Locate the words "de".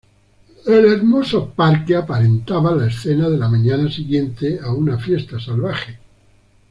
3.29-3.37